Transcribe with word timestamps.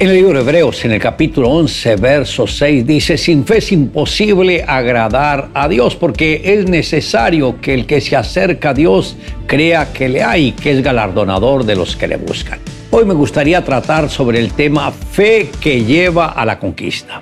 En 0.00 0.10
el 0.10 0.14
libro 0.14 0.34
de 0.34 0.40
Hebreos, 0.42 0.84
en 0.84 0.92
el 0.92 1.00
capítulo 1.00 1.50
11, 1.50 1.96
verso 1.96 2.46
6, 2.46 2.86
dice, 2.86 3.18
sin 3.18 3.44
fe 3.44 3.58
es 3.58 3.72
imposible 3.72 4.64
agradar 4.64 5.48
a 5.54 5.66
Dios, 5.66 5.96
porque 5.96 6.40
es 6.44 6.68
necesario 6.68 7.60
que 7.60 7.74
el 7.74 7.84
que 7.84 8.00
se 8.00 8.14
acerca 8.14 8.70
a 8.70 8.74
Dios 8.74 9.16
crea 9.48 9.92
que 9.92 10.08
le 10.08 10.22
hay, 10.22 10.52
que 10.52 10.70
es 10.70 10.84
galardonador 10.84 11.64
de 11.64 11.74
los 11.74 11.96
que 11.96 12.06
le 12.06 12.16
buscan. 12.16 12.60
Hoy 12.92 13.06
me 13.06 13.14
gustaría 13.14 13.64
tratar 13.64 14.08
sobre 14.08 14.38
el 14.38 14.52
tema 14.52 14.92
fe 14.92 15.50
que 15.60 15.84
lleva 15.84 16.26
a 16.26 16.46
la 16.46 16.60
conquista. 16.60 17.20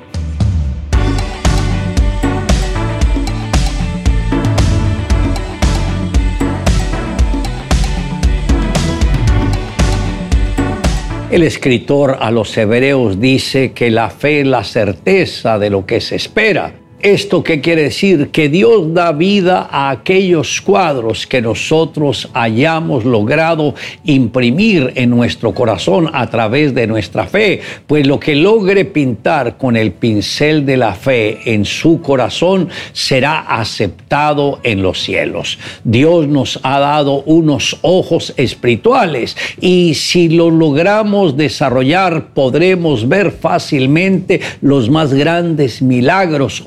El 11.28 11.42
escritor 11.42 12.18
a 12.20 12.30
los 12.30 12.56
hebreos 12.56 13.20
dice 13.20 13.72
que 13.72 13.90
la 13.90 14.10
fe 14.10 14.42
es 14.42 14.46
la 14.46 14.62
certeza 14.62 15.58
de 15.58 15.70
lo 15.70 15.84
que 15.84 16.00
se 16.00 16.14
espera 16.14 16.72
¿Esto 17.02 17.44
qué 17.44 17.60
quiere 17.60 17.82
decir? 17.82 18.30
Que 18.30 18.48
Dios 18.48 18.94
da 18.94 19.12
vida 19.12 19.68
a 19.70 19.90
aquellos 19.90 20.62
cuadros 20.62 21.26
que 21.26 21.42
nosotros 21.42 22.30
hayamos 22.32 23.04
logrado 23.04 23.74
imprimir 24.04 24.92
en 24.94 25.10
nuestro 25.10 25.52
corazón 25.52 26.08
a 26.14 26.30
través 26.30 26.74
de 26.74 26.86
nuestra 26.86 27.26
fe. 27.26 27.60
Pues 27.86 28.06
lo 28.06 28.18
que 28.18 28.34
logre 28.34 28.86
pintar 28.86 29.58
con 29.58 29.76
el 29.76 29.92
pincel 29.92 30.64
de 30.64 30.78
la 30.78 30.94
fe 30.94 31.40
en 31.44 31.66
su 31.66 32.00
corazón 32.00 32.70
será 32.94 33.40
aceptado 33.40 34.60
en 34.62 34.80
los 34.80 35.02
cielos. 35.02 35.58
Dios 35.84 36.26
nos 36.26 36.58
ha 36.62 36.80
dado 36.80 37.22
unos 37.24 37.78
ojos 37.82 38.32
espirituales 38.38 39.36
y 39.60 39.92
si 39.94 40.30
lo 40.30 40.50
logramos 40.50 41.36
desarrollar 41.36 42.28
podremos 42.32 43.06
ver 43.06 43.32
fácilmente 43.32 44.40
los 44.62 44.88
más 44.88 45.12
grandes 45.12 45.82
milagros 45.82 46.62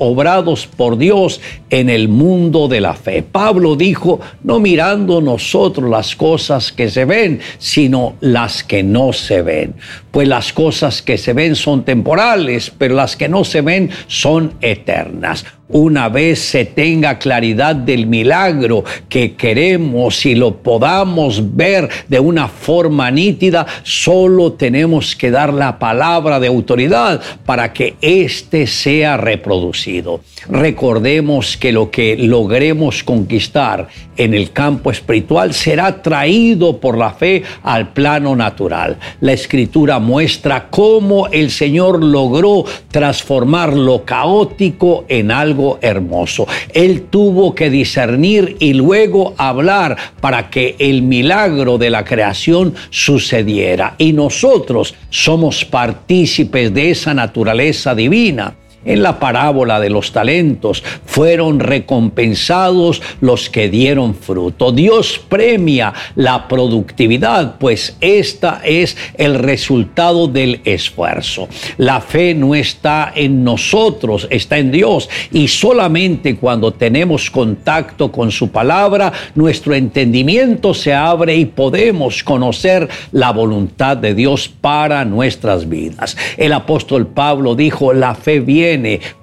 por 0.76 0.98
Dios 0.98 1.40
en 1.70 1.88
el 1.88 2.08
mundo 2.08 2.68
de 2.68 2.80
la 2.80 2.94
fe. 2.94 3.22
Pablo 3.22 3.76
dijo, 3.76 4.20
no 4.42 4.60
mirando 4.60 5.20
nosotros 5.20 5.88
las 5.88 6.16
cosas 6.16 6.72
que 6.72 6.90
se 6.90 7.04
ven, 7.04 7.40
sino 7.58 8.16
las 8.20 8.62
que 8.62 8.82
no 8.82 9.12
se 9.12 9.42
ven. 9.42 9.74
Pues 10.10 10.28
las 10.28 10.52
cosas 10.52 11.02
que 11.02 11.18
se 11.18 11.32
ven 11.32 11.56
son 11.56 11.84
temporales, 11.84 12.72
pero 12.76 12.94
las 12.94 13.16
que 13.16 13.28
no 13.28 13.44
se 13.44 13.60
ven 13.60 13.90
son 14.06 14.54
eternas 14.60 15.44
una 15.72 16.08
vez 16.08 16.40
se 16.40 16.64
tenga 16.64 17.18
claridad 17.18 17.74
del 17.74 18.06
milagro 18.06 18.84
que 19.08 19.34
queremos 19.34 20.26
y 20.26 20.34
lo 20.34 20.56
podamos 20.56 21.56
ver 21.56 21.88
de 22.08 22.20
una 22.20 22.48
forma 22.48 23.10
nítida, 23.10 23.66
solo 23.82 24.52
tenemos 24.52 25.14
que 25.16 25.30
dar 25.30 25.52
la 25.52 25.78
palabra 25.78 26.40
de 26.40 26.48
autoridad 26.48 27.20
para 27.44 27.72
que 27.72 27.94
éste 28.00 28.66
sea 28.66 29.16
reproducido. 29.16 30.20
Recordemos 30.48 31.56
que 31.56 31.72
lo 31.72 31.90
que 31.90 32.16
logremos 32.16 33.04
conquistar 33.04 33.88
en 34.16 34.34
el 34.34 34.52
campo 34.52 34.90
espiritual 34.90 35.54
será 35.54 36.02
traído 36.02 36.78
por 36.78 36.96
la 36.96 37.10
fe 37.12 37.42
al 37.62 37.92
plano 37.92 38.36
natural. 38.36 38.98
La 39.20 39.32
escritura 39.32 39.98
muestra 39.98 40.68
cómo 40.70 41.26
el 41.28 41.50
Señor 41.50 42.02
logró 42.02 42.64
transformar 42.90 43.74
lo 43.74 44.04
caótico 44.04 45.04
en 45.08 45.30
algo 45.30 45.59
hermoso. 45.80 46.46
Él 46.72 47.06
tuvo 47.10 47.54
que 47.54 47.70
discernir 47.70 48.56
y 48.60 48.74
luego 48.74 49.34
hablar 49.36 49.96
para 50.20 50.50
que 50.50 50.76
el 50.78 51.02
milagro 51.02 51.78
de 51.78 51.90
la 51.90 52.04
creación 52.04 52.74
sucediera. 52.90 53.94
Y 53.98 54.12
nosotros 54.12 54.94
somos 55.10 55.64
partícipes 55.64 56.72
de 56.72 56.90
esa 56.90 57.14
naturaleza 57.14 57.94
divina. 57.94 58.54
En 58.82 59.02
la 59.02 59.18
parábola 59.18 59.78
de 59.78 59.90
los 59.90 60.10
talentos 60.10 60.82
fueron 61.04 61.60
recompensados 61.60 63.02
los 63.20 63.50
que 63.50 63.68
dieron 63.68 64.14
fruto. 64.14 64.72
Dios 64.72 65.20
premia 65.28 65.92
la 66.14 66.48
productividad, 66.48 67.58
pues 67.58 67.98
esta 68.00 68.62
es 68.64 68.96
el 69.18 69.34
resultado 69.34 70.28
del 70.28 70.62
esfuerzo. 70.64 71.46
La 71.76 72.00
fe 72.00 72.34
no 72.34 72.54
está 72.54 73.12
en 73.14 73.44
nosotros, 73.44 74.26
está 74.30 74.56
en 74.56 74.70
Dios. 74.70 75.10
Y 75.30 75.48
solamente 75.48 76.36
cuando 76.36 76.72
tenemos 76.72 77.30
contacto 77.30 78.10
con 78.10 78.30
su 78.30 78.50
palabra, 78.50 79.12
nuestro 79.34 79.74
entendimiento 79.74 80.72
se 80.72 80.94
abre 80.94 81.36
y 81.36 81.44
podemos 81.44 82.24
conocer 82.24 82.88
la 83.12 83.30
voluntad 83.30 83.98
de 83.98 84.14
Dios 84.14 84.48
para 84.48 85.04
nuestras 85.04 85.68
vidas. 85.68 86.16
El 86.38 86.54
apóstol 86.54 87.06
Pablo 87.08 87.54
dijo, 87.54 87.92
la 87.92 88.14
fe 88.14 88.40
viene 88.40 88.69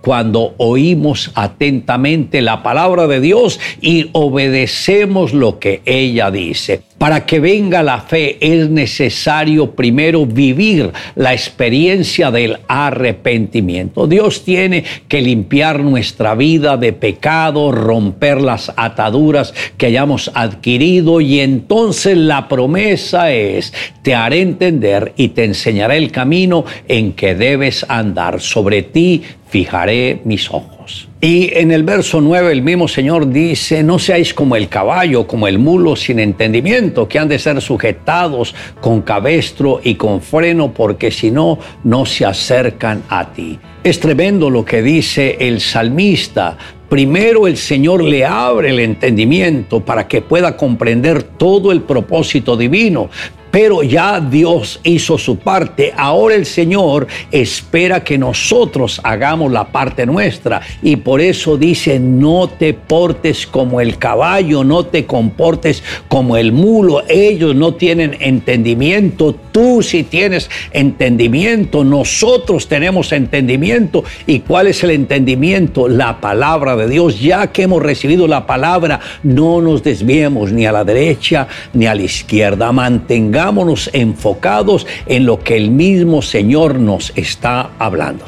cuando 0.02 0.54
oímos 0.58 1.32
atentamente 1.36 2.42
la 2.42 2.64
palabra 2.64 3.08
de 3.08 3.22
Dios 3.22 3.60
y 3.82 4.10
obedecemos 4.12 5.34
lo 5.34 5.60
que 5.60 5.82
ella 5.86 6.32
dice. 6.32 6.82
Para 6.98 7.28
que 7.28 7.40
venga 7.40 7.84
la 7.84 8.02
fe 8.02 8.38
es 8.42 8.70
necesario 8.70 9.76
primero 9.76 10.26
vivir 10.26 10.92
la 11.16 11.32
experiencia 11.32 12.32
del 12.32 12.58
arrepentimiento. 12.68 14.08
Dios 14.08 14.44
tiene 14.44 14.84
que 15.08 15.22
limpiar 15.22 15.82
nuestra 15.82 16.34
vida 16.34 16.76
de 16.76 16.94
pecado, 16.94 17.72
romper 17.72 18.42
las 18.42 18.74
ataduras 18.76 19.54
que 19.78 19.86
hayamos 19.86 20.32
adquirido 20.34 21.22
y 21.22 21.40
entonces 21.40 22.18
la 22.18 22.48
promesa 22.48 23.32
es, 23.32 23.74
te 24.02 24.16
haré 24.16 24.42
entender 24.42 25.14
y 25.18 25.30
te 25.30 25.44
enseñaré 25.44 25.98
el 25.98 26.12
camino 26.12 26.66
en 26.88 27.14
que 27.14 27.36
debes 27.36 27.86
andar. 27.90 28.42
Sobre 28.42 28.82
ti 28.82 29.22
fijaré 29.50 30.22
mis 30.26 30.50
ojos. 30.52 31.08
Y 31.20 31.50
en 31.54 31.72
el 31.72 31.84
verso 31.84 32.22
9 32.22 32.52
el 32.52 32.62
mismo 32.62 32.88
Señor 32.88 33.30
dice, 33.30 33.82
no 33.82 33.98
seáis 33.98 34.34
como 34.36 34.56
el 34.56 34.70
caballo, 34.70 35.26
como 35.26 35.48
el 35.48 35.58
mulo 35.58 35.96
sin 35.96 36.20
entendimiento, 36.20 37.08
que 37.08 37.18
han 37.18 37.28
de 37.28 37.40
ser 37.40 37.60
sujetados 37.60 38.54
con 38.82 39.02
cabestro 39.02 39.82
y 39.84 39.96
con 39.96 40.22
freno, 40.22 40.72
porque 40.72 41.10
si 41.10 41.32
no, 41.32 41.58
no 41.84 42.06
se 42.06 42.26
acercan 42.26 43.02
a 43.10 43.34
ti. 43.34 43.58
Es 43.84 44.00
tremendo 44.00 44.50
lo 44.50 44.64
que 44.64 44.84
dice 44.84 45.38
el 45.40 45.60
salmista. 45.60 46.58
Primero 46.88 47.48
el 47.48 47.58
Señor 47.58 48.04
le 48.04 48.24
abre 48.24 48.70
el 48.70 48.80
entendimiento 48.80 49.80
para 49.84 50.08
que 50.08 50.22
pueda 50.22 50.56
comprender 50.56 51.24
todo 51.24 51.72
el 51.72 51.82
propósito 51.82 52.56
divino, 52.56 53.10
pero 53.58 53.82
ya 53.82 54.20
Dios 54.22 54.80
hizo 54.84 55.18
su 55.18 55.40
parte. 55.40 55.92
Ahora 55.98 56.36
el 56.36 56.46
Señor 56.46 57.08
espera 57.32 58.04
que 58.04 58.16
nosotros 58.16 59.02
hagamos 59.04 59.52
la 59.52 59.70
parte 59.70 60.06
nuestra. 60.06 60.62
Y 60.84 60.98
por 60.98 61.22
eso 61.22 61.58
dice, 61.58 62.00
no 62.00 62.50
te 62.50 62.76
portes 62.76 63.48
como 63.48 63.82
el 63.82 63.98
caballo, 63.98 64.64
no 64.64 64.86
te 64.86 65.08
comportes 65.08 65.82
como 66.08 66.38
el 66.38 66.52
mulo. 66.52 67.02
Ellos 67.10 67.56
no 67.56 67.74
tienen 67.74 68.16
entendimiento. 68.20 69.34
Tú 69.52 69.82
sí 69.82 70.04
tienes 70.04 70.52
entendimiento. 70.72 71.84
Nosotros 71.84 72.68
tenemos 72.68 73.12
entendimiento. 73.12 74.04
¿Y 74.28 74.42
cuál 74.42 74.68
es 74.68 74.84
el 74.84 74.92
entendimiento? 74.92 75.88
La 75.88 76.22
palabra 76.22 76.76
de 76.76 76.88
Dios. 76.88 77.20
Ya 77.20 77.48
que 77.48 77.64
hemos 77.64 77.82
recibido 77.82 78.28
la 78.28 78.46
palabra, 78.46 79.00
no 79.24 79.64
nos 79.64 79.82
desviemos 79.82 80.52
ni 80.52 80.68
a 80.68 80.72
la 80.72 80.84
derecha 80.84 81.48
ni 81.74 81.88
a 81.88 81.96
la 81.96 82.04
izquierda. 82.04 82.72
Mantengamos 82.72 83.47
Pongámonos 83.48 83.90
enfocados 83.94 84.86
en 85.06 85.26
lo 85.26 85.42
que 85.42 85.56
el 85.56 85.72
mismo 85.72 86.22
Señor 86.22 86.76
nos 86.76 87.14
está 87.16 87.70
hablando. 87.80 88.26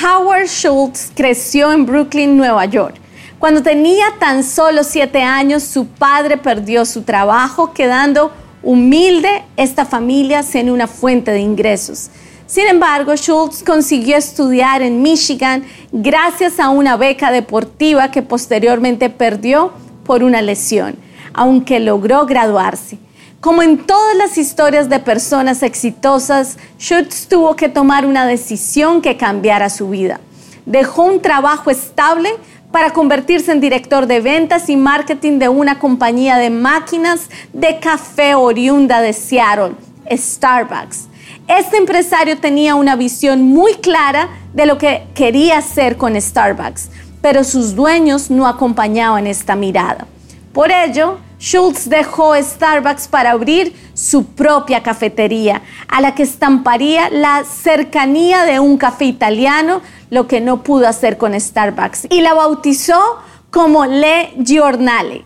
Howard 0.00 0.46
Schultz 0.46 1.10
creció 1.16 1.72
en 1.72 1.84
Brooklyn, 1.84 2.36
Nueva 2.36 2.64
York. 2.66 2.94
Cuando 3.40 3.60
tenía 3.60 4.06
tan 4.20 4.44
solo 4.44 4.84
siete 4.84 5.20
años, 5.20 5.64
su 5.64 5.88
padre 5.88 6.36
perdió 6.36 6.84
su 6.84 7.02
trabajo, 7.02 7.72
quedando 7.72 8.30
humilde 8.62 9.42
esta 9.56 9.84
familia 9.84 10.44
sin 10.44 10.70
una 10.70 10.86
fuente 10.86 11.32
de 11.32 11.40
ingresos. 11.40 12.08
Sin 12.46 12.68
embargo, 12.68 13.16
Schultz 13.16 13.64
consiguió 13.64 14.16
estudiar 14.16 14.80
en 14.80 15.02
Michigan 15.02 15.64
gracias 15.90 16.60
a 16.60 16.68
una 16.68 16.96
beca 16.96 17.32
deportiva 17.32 18.12
que 18.12 18.22
posteriormente 18.22 19.10
perdió 19.10 19.72
por 20.04 20.22
una 20.22 20.40
lesión 20.40 21.07
aunque 21.38 21.78
logró 21.78 22.26
graduarse. 22.26 22.98
Como 23.40 23.62
en 23.62 23.78
todas 23.78 24.16
las 24.16 24.36
historias 24.36 24.88
de 24.88 24.98
personas 24.98 25.62
exitosas, 25.62 26.58
Schutz 26.80 27.28
tuvo 27.28 27.54
que 27.54 27.68
tomar 27.68 28.04
una 28.04 28.26
decisión 28.26 29.00
que 29.00 29.16
cambiara 29.16 29.70
su 29.70 29.88
vida. 29.88 30.18
Dejó 30.66 31.04
un 31.04 31.22
trabajo 31.22 31.70
estable 31.70 32.30
para 32.72 32.92
convertirse 32.92 33.52
en 33.52 33.60
director 33.60 34.06
de 34.06 34.20
ventas 34.20 34.68
y 34.68 34.76
marketing 34.76 35.38
de 35.38 35.48
una 35.48 35.78
compañía 35.78 36.36
de 36.36 36.50
máquinas 36.50 37.30
de 37.52 37.78
café 37.78 38.34
oriunda 38.34 39.00
de 39.00 39.12
Seattle, 39.12 39.76
Starbucks. 40.10 41.06
Este 41.46 41.76
empresario 41.76 42.38
tenía 42.38 42.74
una 42.74 42.96
visión 42.96 43.42
muy 43.42 43.74
clara 43.74 44.28
de 44.52 44.66
lo 44.66 44.76
que 44.76 45.04
quería 45.14 45.58
hacer 45.58 45.96
con 45.96 46.20
Starbucks, 46.20 46.90
pero 47.22 47.44
sus 47.44 47.76
dueños 47.76 48.28
no 48.28 48.48
acompañaban 48.48 49.28
esta 49.28 49.54
mirada. 49.54 50.08
Por 50.52 50.72
ello, 50.72 51.18
Schultz 51.38 51.88
dejó 51.88 52.34
Starbucks 52.34 53.08
para 53.08 53.30
abrir 53.30 53.74
su 53.94 54.24
propia 54.26 54.82
cafetería, 54.82 55.62
a 55.88 56.00
la 56.00 56.14
que 56.14 56.24
estamparía 56.24 57.10
la 57.10 57.44
cercanía 57.44 58.44
de 58.44 58.60
un 58.60 58.76
café 58.76 59.04
italiano, 59.04 59.80
lo 60.10 60.26
que 60.26 60.40
no 60.40 60.62
pudo 60.62 60.88
hacer 60.88 61.16
con 61.16 61.38
Starbucks, 61.38 62.08
y 62.10 62.20
la 62.20 62.34
bautizó 62.34 63.18
como 63.50 63.86
Le 63.86 64.34
Giornale. 64.42 65.24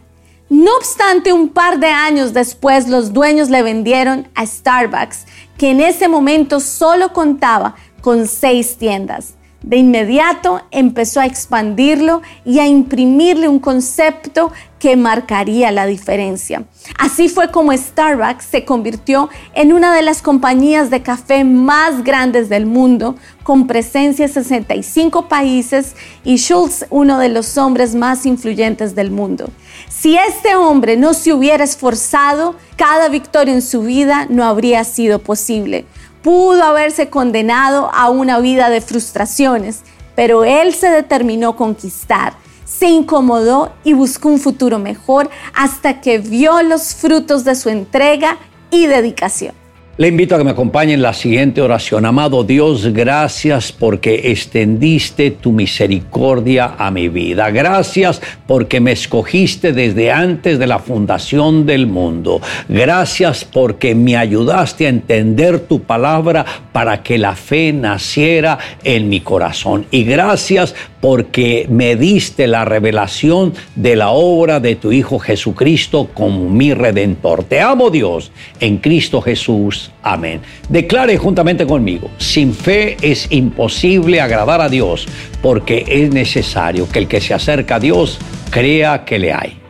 No 0.49 0.77
obstante, 0.77 1.33
un 1.33 1.49
par 1.49 1.79
de 1.79 1.87
años 1.87 2.35
después 2.35 2.89
los 2.89 3.15
dueños 3.15 3.49
le 3.49 3.63
vendieron 3.63 4.29
a 4.35 4.45
Starbucks, 4.45 5.25
que 5.57 5.71
en 5.71 5.81
ese 5.81 6.09
momento 6.09 6.61
solo 6.61 7.15
contaba 7.15 7.75
con 8.03 8.27
seis 8.27 8.77
tiendas. 8.77 9.35
De 9.63 9.77
inmediato 9.77 10.61
empezó 10.71 11.21
a 11.21 11.27
expandirlo 11.27 12.23
y 12.45 12.59
a 12.59 12.67
imprimirle 12.67 13.49
un 13.49 13.61
concepto 13.61 14.53
que 14.83 14.97
marcaría 14.97 15.71
la 15.71 15.87
diferencia. 15.87 16.65
Así 16.99 17.29
fue 17.29 17.53
como 17.53 17.73
Starbucks 17.73 18.45
se 18.45 18.65
convirtió 18.65 19.31
en 19.55 19.73
una 19.73 19.95
de 19.95 20.03
las 20.03 20.23
compañías 20.23 20.91
de 20.91 21.03
café 21.03 21.45
más 21.45 22.03
grandes 22.03 22.49
del 22.49 22.67
mundo, 22.67 23.15
con 23.45 23.69
presencia 23.69 24.25
en 24.25 24.33
65 24.33 25.29
países 25.29 25.95
y 26.25 26.39
Schultz 26.39 26.87
uno 26.91 27.21
de 27.21 27.29
los 27.29 27.57
hombres 27.59 27.95
más 27.95 28.27
influyentes 28.27 28.97
del 28.97 29.13
mundo. 29.13 29.51
Si 29.89 30.17
este 30.17 30.57
hombre 30.57 30.97
no 30.97 31.15
se 31.15 31.33
hubiera 31.33 31.63
esforzado, 31.63 32.57
cada 32.75 33.09
victoria 33.09 33.55
en 33.55 33.63
su 33.63 33.83
vida 33.83 34.27
no 34.29 34.45
habría 34.45 34.83
sido 34.83 35.21
posible 35.21 35.87
pudo 36.23 36.63
haberse 36.63 37.11
condenado 37.11 37.91
a 37.93 38.11
una 38.11 38.39
vida 38.39 38.71
de 38.71 38.81
frustraciones, 38.81 39.83
pero 40.15 40.45
él 40.45 40.75
se 40.75 40.91
determinó 40.91 41.57
conquistar, 41.57 42.35
se 42.65 42.89
incomodó 42.89 43.73
y 43.85 43.93
buscó 43.93 44.29
un 44.29 44.39
futuro 44.39 44.79
mejor 44.79 45.31
hasta 45.55 46.01
que 46.01 46.19
vio 46.19 46.63
los 46.63 46.95
frutos 46.95 47.45
de 47.45 47.55
su 47.55 47.69
entrega 47.69 48.39
y 48.71 48.87
dedicación. 48.87 49.62
Le 50.03 50.09
invito 50.09 50.35
a 50.35 50.39
que 50.39 50.43
me 50.43 50.51
acompañe 50.51 50.95
en 50.95 51.01
la 51.01 51.13
siguiente 51.13 51.63
oración. 51.63 52.05
Amado 52.05 52.43
Dios, 52.43 52.93
gracias 52.93 53.71
porque 53.71 54.33
extendiste 54.33 55.31
tu 55.31 55.53
misericordia 55.53 56.75
a 56.77 56.91
mi 56.91 57.09
vida. 57.09 57.53
Gracias 57.53 58.21
porque 58.49 58.81
me 58.81 58.91
escogiste 58.91 59.73
desde 59.73 60.11
antes 60.11 60.59
de 60.59 60.67
la 60.67 60.81
fundación 60.81 61.67
del 61.67 61.87
mundo. 61.87 62.41
Gracias 62.69 63.45
porque 63.45 63.95
me 63.95 64.17
ayudaste 64.17 64.87
a 64.87 64.89
entender 64.89 65.61
tu 65.61 65.83
palabra 65.83 66.45
para 66.73 67.05
que 67.05 67.17
la 67.17 67.37
fe 67.37 67.73
naciera 67.73 68.59
en 68.83 69.09
mi 69.09 69.21
corazón. 69.21 69.87
Y 69.93 70.03
gracias 70.03 70.75
porque 71.01 71.69
me 71.71 71.95
diste 71.95 72.49
la 72.49 72.65
revelación 72.65 73.55
de 73.77 73.95
la 73.95 74.11
obra 74.11 74.59
de 74.59 74.75
tu 74.75 74.91
Hijo 74.91 75.21
Jesucristo 75.21 76.11
como 76.13 76.51
mi 76.51 76.75
redentor. 76.75 77.45
Te 77.45 77.61
amo 77.61 77.89
Dios 77.89 78.33
en 78.59 78.79
Cristo 78.79 79.21
Jesús. 79.21 79.92
Amén. 80.03 80.41
Declare 80.69 81.17
juntamente 81.17 81.65
conmigo, 81.67 82.11
sin 82.19 82.55
fe 82.55 82.97
es 83.03 83.31
imposible 83.31 84.21
agradar 84.21 84.61
a 84.61 84.69
Dios 84.69 85.07
porque 85.41 85.85
es 85.87 86.11
necesario 86.11 86.89
que 86.89 86.99
el 86.99 87.09
que 87.09 87.21
se 87.21 87.35
acerca 87.35 87.77
a 87.77 87.81
Dios 87.81 88.19
crea 88.51 89.05
que 89.05 89.19
le 89.19 89.33
hay. 89.33 89.62